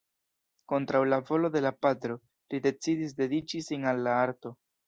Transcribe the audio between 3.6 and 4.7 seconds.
sin al la arto.